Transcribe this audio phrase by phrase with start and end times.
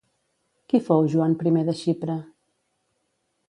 [0.73, 2.19] Qui fou Joan I de Xipre?